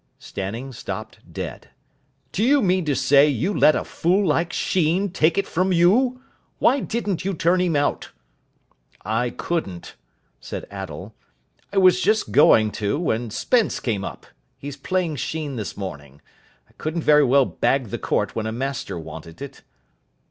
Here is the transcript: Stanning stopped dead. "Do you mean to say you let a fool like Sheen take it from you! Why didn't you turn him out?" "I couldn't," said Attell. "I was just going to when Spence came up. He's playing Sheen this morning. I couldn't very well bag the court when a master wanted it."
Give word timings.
Stanning 0.17 0.73
stopped 0.73 1.19
dead. 1.31 1.69
"Do 2.31 2.43
you 2.43 2.63
mean 2.63 2.85
to 2.85 2.95
say 2.95 3.27
you 3.29 3.53
let 3.53 3.75
a 3.75 3.83
fool 3.85 4.25
like 4.25 4.51
Sheen 4.51 5.11
take 5.11 5.37
it 5.37 5.45
from 5.45 5.71
you! 5.71 6.23
Why 6.57 6.79
didn't 6.79 7.23
you 7.23 7.35
turn 7.35 7.61
him 7.61 7.75
out?" 7.75 8.09
"I 9.05 9.29
couldn't," 9.29 9.95
said 10.39 10.63
Attell. 10.71 11.13
"I 11.71 11.77
was 11.77 12.01
just 12.01 12.31
going 12.31 12.71
to 12.81 12.97
when 12.99 13.29
Spence 13.29 13.79
came 13.79 14.03
up. 14.03 14.25
He's 14.57 14.75
playing 14.75 15.17
Sheen 15.17 15.55
this 15.55 15.77
morning. 15.77 16.19
I 16.67 16.71
couldn't 16.79 17.03
very 17.03 17.23
well 17.23 17.45
bag 17.45 17.89
the 17.91 17.99
court 17.99 18.35
when 18.35 18.47
a 18.47 18.51
master 18.51 18.97
wanted 18.97 19.39
it." 19.39 19.61